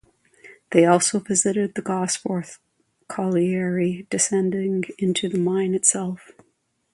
[0.71, 2.57] They also visited the Gosforth
[3.07, 6.31] Colliery, descending into the mine itself.